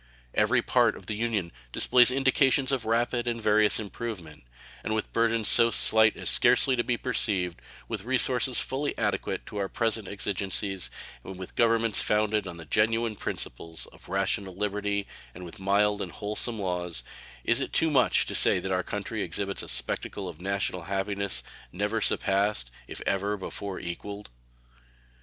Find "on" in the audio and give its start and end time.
12.47-12.57